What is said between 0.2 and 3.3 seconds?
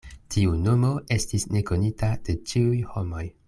Tiu nomo estis nekonita de ĉiuj homoj.